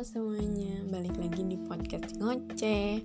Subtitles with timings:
[0.00, 3.04] Semuanya, balik lagi di podcast ngoceh.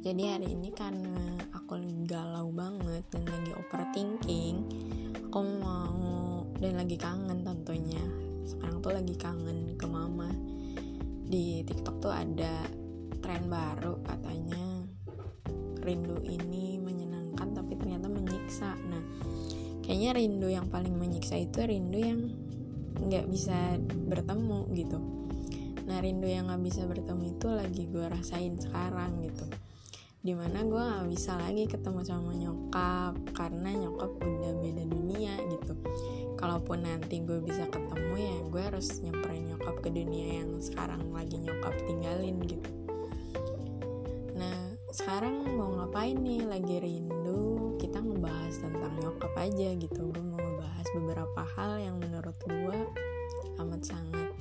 [0.00, 1.76] Jadi hari ini karena aku
[2.08, 4.64] galau banget dan lagi overthinking
[5.28, 8.00] Aku mau dan lagi kangen tentunya.
[8.48, 10.32] Sekarang tuh lagi kangen ke mama.
[11.28, 12.64] Di tiktok tuh ada
[13.20, 14.88] tren baru katanya.
[15.84, 18.72] Rindu ini menyenangkan tapi ternyata menyiksa.
[18.88, 19.04] Nah
[19.84, 22.24] kayaknya rindu yang paling menyiksa itu rindu yang
[23.04, 23.76] nggak bisa
[24.08, 25.21] bertemu gitu
[25.86, 29.46] nah rindu yang nggak bisa bertemu itu lagi gue rasain sekarang gitu.
[30.22, 35.74] Di mana gue nggak bisa lagi ketemu sama nyokap karena nyokap udah beda dunia gitu.
[36.38, 41.42] Kalaupun nanti gue bisa ketemu ya gue harus nyamperin nyokap ke dunia yang sekarang lagi
[41.42, 42.70] nyokap tinggalin gitu.
[44.38, 46.46] Nah sekarang mau ngapain nih?
[46.46, 50.10] Lagi rindu kita ngebahas tentang nyokap aja gitu.
[50.14, 52.78] Gue mau ngebahas beberapa hal yang menurut gue
[53.58, 54.31] amat sangat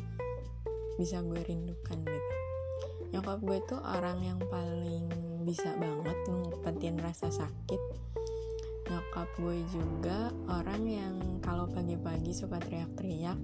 [0.95, 2.33] bisa gue rindukan gitu.
[3.11, 5.07] Nyokap gue tuh orang yang paling
[5.43, 7.81] bisa banget ngumpetin rasa sakit.
[8.87, 13.39] Nyokap gue juga orang yang kalau pagi-pagi suka teriak-teriak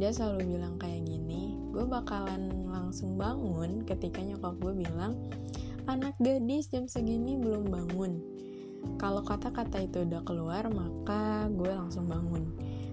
[0.00, 5.14] dia selalu bilang kayak gini gue bakalan langsung bangun ketika nyokap gue bilang
[5.86, 8.22] anak gadis jam segini belum bangun.
[8.98, 12.50] Kalau kata-kata itu udah keluar maka gue langsung bangun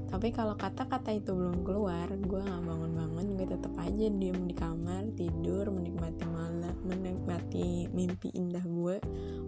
[0.09, 5.05] tapi kalau kata-kata itu belum keluar gue nggak bangun-bangun gue tetap aja diem di kamar
[5.13, 8.97] tidur menikmati malam menikmati mimpi indah gue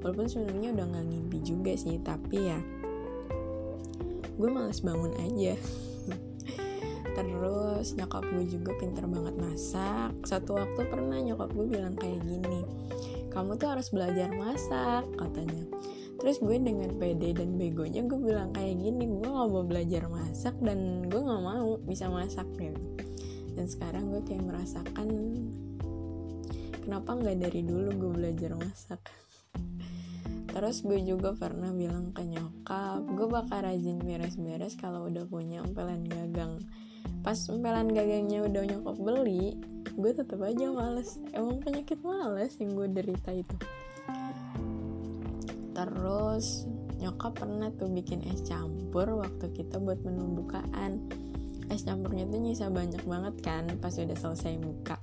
[0.06, 2.60] walaupun sebenarnya udah nggak ngimpi juga sih tapi ya
[4.32, 5.54] gue males bangun aja.
[7.18, 10.18] Terus nyokap gue juga pinter banget masak.
[10.26, 12.66] Satu waktu pernah nyokap gue bilang kayak gini
[13.32, 15.64] kamu tuh harus belajar masak katanya
[16.22, 20.54] terus gue dengan pede dan begonya gue bilang kayak gini gue gak mau belajar masak
[20.62, 22.78] dan gue gak mau bisa masak gitu.
[23.58, 25.10] Dan sekarang gue kayak merasakan
[26.86, 29.02] kenapa nggak dari dulu gue belajar masak?
[30.54, 36.06] Terus gue juga pernah bilang ke nyokap gue bakal rajin beres-beres kalau udah punya empelan
[36.06, 36.62] gagang.
[37.26, 39.58] Pas empelan gagangnya udah nyokap beli
[39.98, 41.18] gue tetap aja males.
[41.34, 43.81] Emang penyakit males yang gue derita itu
[45.82, 46.70] terus
[47.02, 51.10] nyokap pernah tuh bikin es campur waktu kita buat menu bukaan.
[51.74, 55.02] Es campurnya tuh nyisa banyak banget kan pas udah selesai buka.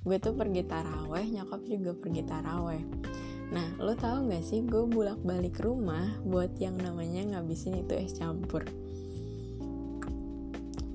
[0.00, 2.82] Gue tuh pergi taraweh nyokap juga pergi taraweh.
[3.52, 8.16] Nah lo tau gak sih gue bolak balik rumah buat yang namanya ngabisin itu es
[8.16, 8.64] campur?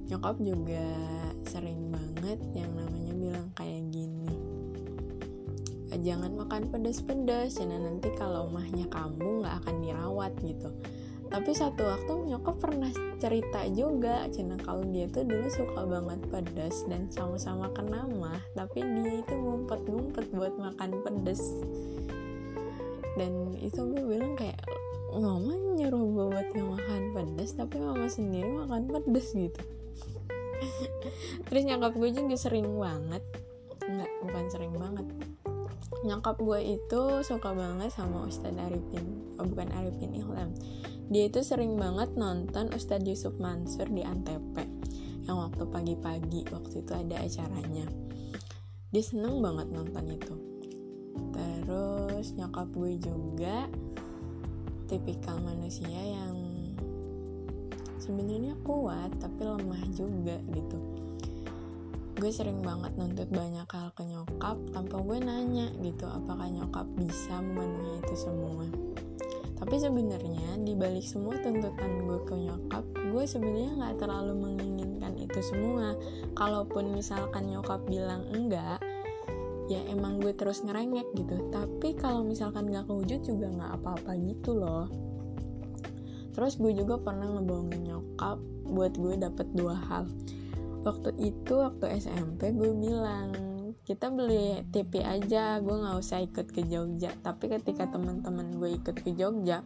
[0.10, 0.90] Nyokap juga
[1.46, 4.49] sering banget yang namanya bilang kayak gini
[5.98, 10.70] jangan makan pedas-pedas karena nanti kalau mahnya kamu nggak akan dirawat gitu.
[11.30, 12.90] Tapi satu waktu nyokap pernah
[13.22, 18.82] cerita juga cina kalau dia tuh dulu suka banget pedas dan sama-sama kena mah tapi
[18.82, 21.42] dia itu ngumpet-ngumpet buat makan pedas.
[23.14, 24.58] Dan itu gue bilang kayak
[25.14, 29.62] mama nyuruh gue buat gak makan pedas tapi mama sendiri makan pedas gitu.
[31.50, 33.22] Terus nyokap gue juga sering banget
[33.90, 35.06] nggak bukan sering banget
[36.06, 40.56] nyokap gue itu suka banget sama Ustadz Arifin oh bukan Arifin Ihlam
[41.10, 44.42] dia itu sering banget nonton Ustadz Yusuf Mansur di Antep
[45.30, 47.86] yang waktu pagi-pagi waktu itu ada acaranya.
[48.90, 50.36] Dia seneng banget nonton itu.
[51.30, 53.70] Terus nyokap gue juga
[54.90, 56.34] tipikal manusia yang
[58.02, 60.99] sebenarnya kuat tapi lemah juga gitu
[62.20, 67.40] gue sering banget nuntut banyak hal ke nyokap tanpa gue nanya gitu apakah nyokap bisa
[67.40, 68.68] memenuhi itu semua.
[69.56, 72.84] Tapi sebenarnya di balik semua tuntutan gue ke nyokap
[73.16, 75.96] gue sebenarnya nggak terlalu menginginkan itu semua.
[76.36, 78.84] Kalaupun misalkan nyokap bilang enggak
[79.72, 81.48] ya emang gue terus ngerengek gitu.
[81.56, 84.92] Tapi kalau misalkan gak kewujud juga nggak apa-apa gitu loh.
[86.36, 90.04] Terus gue juga pernah ngebohongin nyokap buat gue dapet dua hal
[90.84, 93.36] waktu itu waktu SMP gue bilang
[93.84, 97.12] kita beli TV aja gue nggak usah ikut ke Jogja.
[97.20, 99.66] Tapi ketika teman-teman gue ikut ke Jogja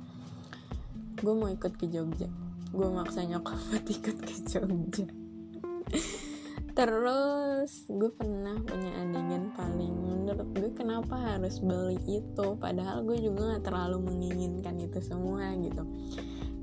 [1.24, 2.28] gue mau ikut ke Jogja.
[2.74, 5.08] Gue maksa nyokap buat ikut ke Jogja.
[6.74, 12.58] Terus gue pernah punya adegan paling menurut gue kenapa harus beli itu?
[12.58, 15.86] Padahal gue juga nggak terlalu menginginkan itu semua gitu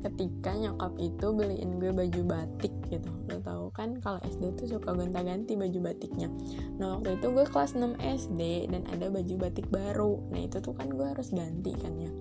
[0.01, 3.11] ketika nyokap itu beliin gue baju batik gitu.
[3.29, 6.33] Lo tau kan kalau SD tuh suka gonta-ganti baju batiknya.
[6.81, 10.21] Nah waktu itu gue kelas 6 SD dan ada baju batik baru.
[10.33, 12.13] Nah itu tuh kan gue harus ganti kan ya.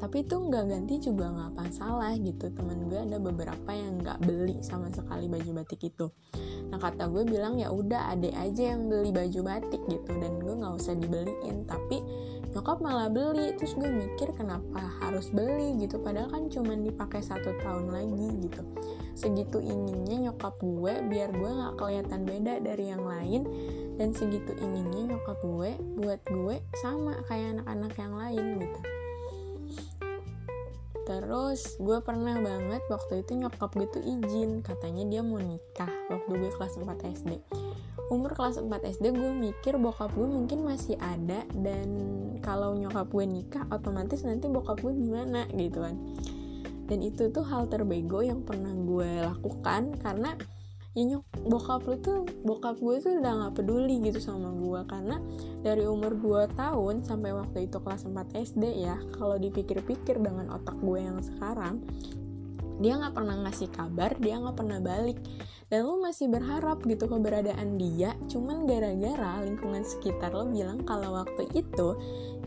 [0.00, 2.48] Tapi itu nggak ganti juga nggak masalah gitu.
[2.56, 6.08] Temen gue ada beberapa yang nggak beli sama sekali baju batik itu.
[6.72, 10.10] Nah kata gue bilang ya udah adek aja yang beli baju batik gitu.
[10.16, 11.68] Dan gue nggak usah dibeliin.
[11.68, 12.00] Tapi
[12.50, 13.54] nyokap malah beli.
[13.56, 16.02] Terus gue mikir kenapa harus beli gitu.
[16.02, 18.62] Padahal kan cuman dipakai satu tahun lagi gitu.
[19.14, 23.42] Segitu inginnya nyokap gue biar gue nggak kelihatan beda dari yang lain.
[24.00, 25.70] Dan segitu inginnya nyokap gue
[26.00, 28.80] buat gue sama kayak anak-anak yang lain gitu.
[31.10, 34.62] Terus gue pernah banget waktu itu nyokap gue tuh izin.
[34.62, 36.86] Katanya dia mau nikah waktu gue kelas 4
[37.18, 37.32] SD
[38.10, 38.66] umur kelas 4
[38.98, 41.88] SD gue mikir bokap gue mungkin masih ada dan
[42.42, 45.94] kalau nyokap gue nikah otomatis nanti bokap gue gimana gitu kan.
[46.90, 50.34] Dan itu tuh hal terbego yang pernah gue lakukan karena
[50.90, 54.80] ya nyok bokap lu tuh bokap gue tuh udah nggak peduli gitu sama gue.
[54.90, 55.22] Karena
[55.62, 60.74] dari umur 2 tahun sampai waktu itu kelas 4 SD ya kalau dipikir-pikir dengan otak
[60.82, 61.78] gue yang sekarang
[62.80, 65.20] dia nggak pernah ngasih kabar dia nggak pernah balik.
[65.70, 71.46] Dan lu masih berharap gitu keberadaan dia cuman gara-gara lingkungan sekitar lo bilang kalau waktu
[71.54, 71.94] itu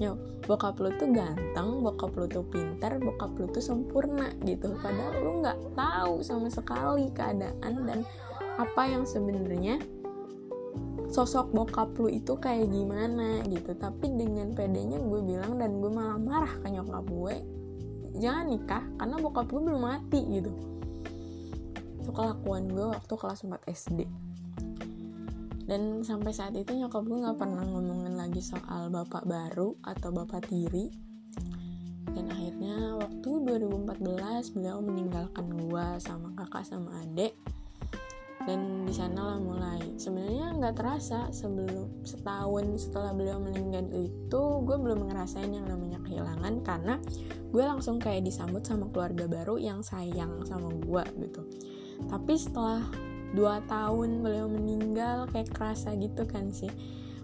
[0.04, 4.76] nyok bokap lu tuh ganteng bokap lu tuh pintar bokap lu tuh sempurna gitu.
[4.76, 8.04] Padahal lu nggak tahu sama sekali keadaan dan
[8.60, 9.80] apa yang sebenarnya
[11.08, 13.72] sosok bokap lu itu kayak gimana gitu.
[13.72, 17.36] Tapi dengan pedenya gue bilang dan gue malah marah ke nyokap gue
[18.18, 20.52] jangan nikah karena bokap gue belum mati gitu.
[22.04, 24.00] Itu kelakuan gue waktu kelas 4 SD
[25.64, 30.52] dan sampai saat itu nyokap gue nggak pernah ngomongin lagi soal bapak baru atau bapak
[30.52, 30.92] tiri.
[32.14, 37.34] Dan akhirnya waktu 2014 beliau meninggalkan gue sama kakak sama adik
[38.44, 39.80] dan di sana lah mulai.
[39.96, 46.60] Sebenarnya nggak terasa sebelum setahun setelah beliau meninggal itu gue belum ngerasain yang namanya kehilangan
[46.66, 46.96] karena
[47.54, 51.42] gue langsung kayak disambut sama keluarga baru yang sayang sama gue gitu.
[52.12, 52.84] Tapi setelah
[53.34, 56.70] dua tahun beliau meninggal kayak kerasa gitu kan sih.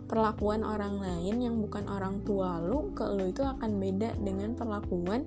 [0.10, 5.22] Perlakuan orang lain yang bukan orang tua lu ke lu itu akan beda dengan perlakuan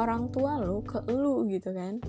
[0.00, 2.00] orang tua lu ke lu gitu kan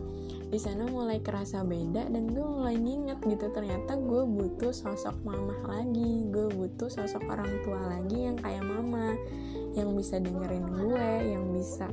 [0.56, 5.52] di sana mulai kerasa beda dan gue mulai nginget gitu ternyata gue butuh sosok mama
[5.68, 9.20] lagi gue butuh sosok orang tua lagi yang kayak mama
[9.76, 11.92] yang bisa dengerin gue yang bisa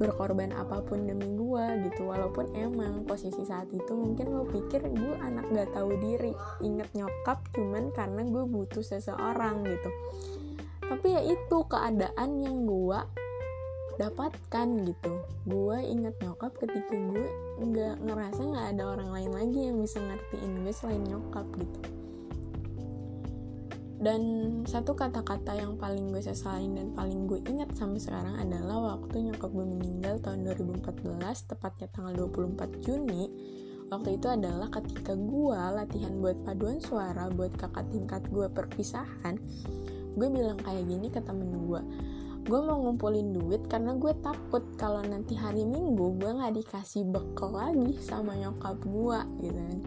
[0.00, 2.12] berkorban apa pun demi gue gitu.
[2.12, 7.40] Walaupun emang posisi saat itu mungkin lo pikir gue anak gak tahu diri inget nyokap
[7.56, 9.90] cuman karena gue butuh seseorang gitu.
[10.84, 13.00] Tapi ya itu keadaan yang gue
[13.96, 15.12] dapatkan gitu.
[15.48, 17.26] Gue inget nyokap ketika gue
[17.60, 21.80] nggak ngerasa nggak ada orang lain lagi yang bisa ngertiin gue selain nyokap gitu.
[23.96, 24.22] Dan
[24.68, 29.48] satu kata-kata yang paling gue sesalin dan paling gue ingat sampai sekarang adalah waktu nyokap
[29.48, 33.24] gue meninggal tahun 2014 tepatnya tanggal 24 Juni
[33.86, 39.38] waktu itu adalah ketika gue latihan buat paduan suara buat kakak tingkat gue perpisahan
[40.16, 41.82] gue bilang kayak gini ke temen gue
[42.46, 47.50] gue mau ngumpulin duit karena gue takut kalau nanti hari minggu gue nggak dikasih bekal
[47.50, 49.80] lagi sama nyokap gue gitu kan.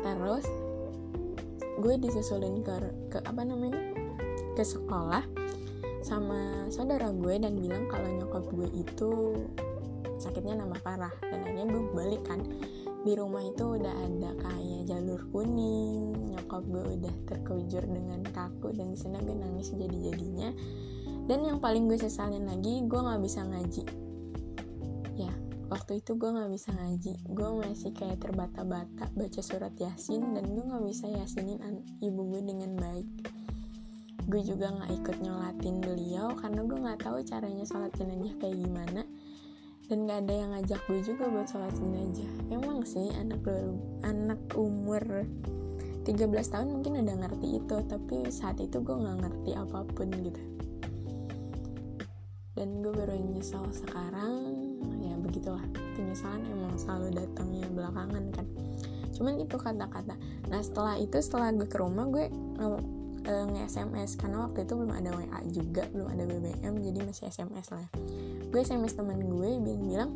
[0.00, 0.46] Terus
[1.84, 2.72] gue disusulin ke
[3.12, 3.76] ke apa namanya?
[4.56, 5.28] Ke sekolah
[6.00, 9.10] sama saudara gue dan bilang kalau nyokap gue itu
[10.16, 12.40] sakitnya nambah parah dan akhirnya gue balik kan.
[13.00, 18.92] Di rumah itu udah ada kayak jalur kuning nyokap gue udah terkujur dengan kaku dan
[18.92, 20.48] di sana gue nangis jadi jadinya
[21.30, 23.86] dan yang paling gue sesalin lagi gue nggak bisa ngaji.
[25.14, 25.30] Ya
[25.70, 27.22] waktu itu gue nggak bisa ngaji.
[27.30, 31.62] Gue masih kayak terbata-bata baca surat yasin dan gue nggak bisa yasinin
[32.02, 33.06] ibu gue dengan baik.
[34.26, 39.06] Gue juga nggak ikut nyolatin beliau karena gue nggak tahu caranya sholat jenazah kayak gimana.
[39.86, 42.30] Dan gak ada yang ngajak gue juga buat sholat jenazah.
[42.50, 43.42] Emang sih anak
[44.06, 45.26] anak umur
[46.06, 50.42] 13 tahun mungkin udah ngerti itu tapi saat itu gue nggak ngerti apa pun gitu
[52.60, 54.52] dan gue baru nyesal sekarang
[55.00, 55.64] ya begitulah.
[55.96, 58.44] Penyesalan emang selalu datangnya belakangan kan.
[59.16, 60.12] Cuman itu kata-kata.
[60.52, 62.28] Nah setelah itu setelah gue ke rumah gue
[63.24, 67.88] nge-SMS karena waktu itu belum ada WA juga belum ada BBM jadi masih SMS lah.
[68.52, 70.10] Gue SMS temen gue bilang bilang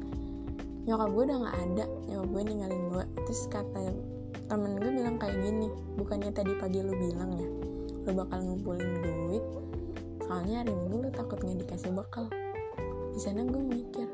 [0.85, 1.85] nyokap gue udah nggak ada.
[2.13, 3.05] Nyokap gue ninggalin gue.
[3.25, 3.79] Terus kata
[4.53, 7.49] temen gue bilang kayak gini bukannya tadi pagi lu bilang ya
[8.05, 9.41] lu bakal ngumpulin duit
[10.25, 12.27] soalnya hari minggu lu takut nggak dikasih bekal.
[13.15, 14.09] Di sana gue mikir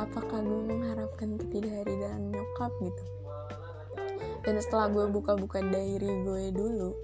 [0.00, 3.04] apakah gue mengharapkan ketidakhadiran nyokap gitu?
[4.40, 6.96] Dan setelah gue buka-buka diary gue dulu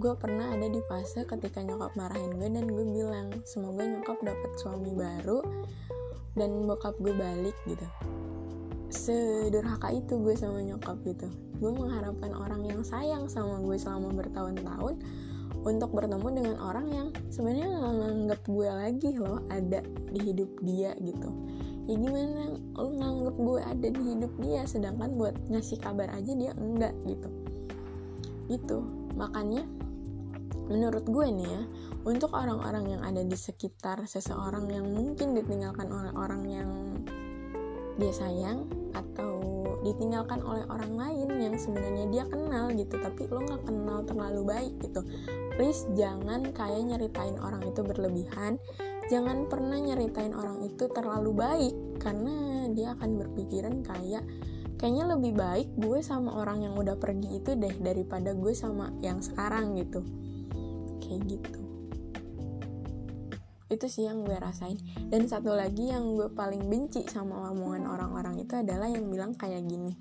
[0.00, 4.50] gue pernah ada di fase ketika nyokap marahin gue dan gue bilang semoga nyokap dapat
[4.56, 5.44] suami baru
[6.32, 7.84] dan bokap gue balik gitu.
[8.88, 11.28] Sederhaka itu gue sama nyokap gitu.
[11.60, 14.96] Gue mengharapkan orang yang sayang sama gue selama bertahun-tahun
[15.62, 20.90] untuk bertemu dengan orang yang sebenarnya nggak nganggap gue lagi loh ada di hidup dia
[20.98, 21.28] gitu.
[21.90, 22.58] Ya gimana?
[22.78, 27.28] Lo nganggap gue ada di hidup dia sedangkan buat ngasih kabar aja dia enggak gitu.
[28.50, 28.78] Gitu.
[29.14, 29.66] Makanya
[30.70, 31.62] menurut gue nih ya
[32.06, 36.70] untuk orang-orang yang ada di sekitar seseorang yang mungkin ditinggalkan oleh orang yang
[38.00, 39.40] dia sayang atau
[39.82, 44.74] ditinggalkan oleh orang lain yang sebenarnya dia kenal gitu tapi lo nggak kenal terlalu baik
[44.80, 45.02] gitu.
[45.58, 48.56] Please jangan kayak nyeritain orang itu berlebihan.
[49.10, 54.24] Jangan pernah nyeritain orang itu terlalu baik karena dia akan berpikiran kayak
[54.78, 59.18] kayaknya lebih baik gue sama orang yang udah pergi itu deh daripada gue sama yang
[59.18, 60.00] sekarang gitu.
[61.02, 61.61] Kayak gitu
[63.72, 64.76] itu sih yang gue rasain.
[65.08, 69.64] Dan satu lagi yang gue paling benci sama omongan orang-orang itu adalah yang bilang kayak
[69.64, 69.96] gini.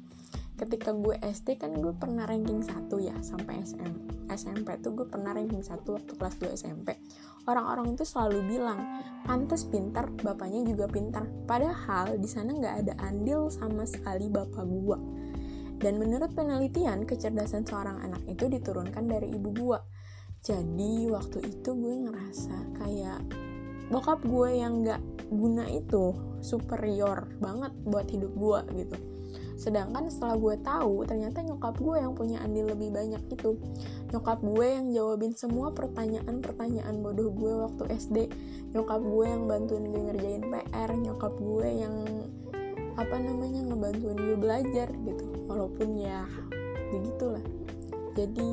[0.59, 3.91] Ketika gue SD kan gue pernah ranking 1 ya sampai SM,
[4.29, 7.01] SMP tuh gue pernah ranking 1 waktu kelas 2 SMP
[7.49, 11.25] orang-orang itu selalu bilang pantas pintar bapaknya juga pintar.
[11.49, 14.97] Padahal di sana nggak ada andil sama sekali bapak gue
[15.81, 19.79] dan menurut penelitian kecerdasan seorang anak itu diturunkan dari ibu gue
[20.45, 23.21] jadi waktu itu gue ngerasa kayak
[23.91, 28.97] bokap gue yang gak guna itu superior banget buat hidup gue gitu.
[29.61, 33.61] Sedangkan setelah gue tahu ternyata nyokap gue yang punya andil lebih banyak itu.
[34.09, 38.17] Nyokap gue yang jawabin semua pertanyaan-pertanyaan bodoh gue waktu SD
[38.73, 41.95] nyokap gue yang bantuin gue ngerjain PR nyokap gue yang
[42.97, 45.23] apa namanya ngebantuin gue belajar gitu.
[45.45, 46.25] Walaupun ya
[46.89, 47.45] begitulah.
[48.17, 48.51] Jadi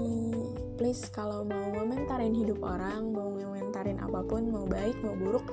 [0.79, 3.33] please kalau mau ngomentarin hidup orang mau
[3.79, 5.47] ngomentarin apa pun mau baik mau buruk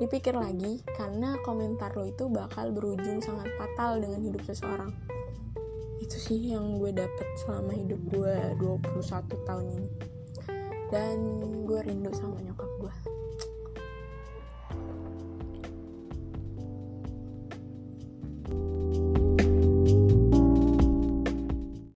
[0.00, 4.96] dipikir lagi karena komentar lo itu bakal berujung sangat fatal dengan hidup seseorang.
[6.00, 9.88] Itu sih yang gue dapet selama hidup gue 21 tahun ini.
[10.88, 11.16] Dan
[11.68, 13.15] gue rindu sama nyokap gue